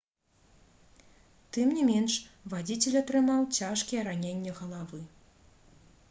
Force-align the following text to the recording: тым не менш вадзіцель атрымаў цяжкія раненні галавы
тым 1.57 1.67
не 1.79 1.83
менш 1.89 2.13
вадзіцель 2.53 2.97
атрымаў 3.01 3.41
цяжкія 3.59 4.05
раненні 4.07 4.55
галавы 4.61 5.03